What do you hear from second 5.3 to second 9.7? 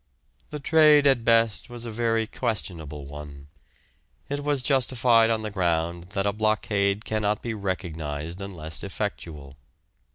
the ground that a blockade cannot be recognised unless effectual.